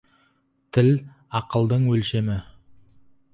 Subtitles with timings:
[0.77, 0.89] Тіл—
[1.41, 2.39] ақылдың өлшемі.